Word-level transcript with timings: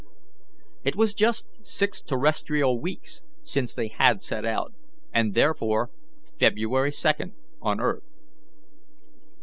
It 0.83 0.95
was 0.95 1.13
just 1.13 1.47
six 1.61 2.01
terrestrial 2.01 2.81
weeks 2.81 3.21
since 3.43 3.75
they 3.75 3.89
had 3.89 4.23
set 4.23 4.45
out, 4.45 4.73
and 5.13 5.35
therefore 5.35 5.91
February 6.39 6.89
2d 6.89 7.33
on 7.61 7.79
earth. 7.79 8.09